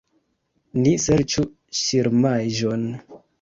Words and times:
Ni 0.85 0.93
serĉu 1.03 1.45
ŝirmaĵon. 1.81 2.89